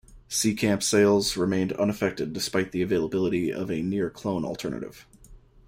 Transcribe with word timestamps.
Seecamp 0.27 0.81
sales 0.81 1.37
remained 1.37 1.73
unaffected 1.73 2.33
despite 2.33 2.71
the 2.71 2.81
availability 2.81 3.53
of 3.53 3.69
a 3.69 3.83
near 3.83 4.09
clone 4.09 4.43
alternative. 4.43 5.05